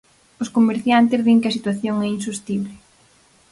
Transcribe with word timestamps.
Os 0.43 0.49
comerciantes 0.57 1.21
din 1.25 1.41
que 1.41 1.49
a 1.49 1.55
situación 1.57 1.95
é 2.05 2.07
insostible. 2.17 2.73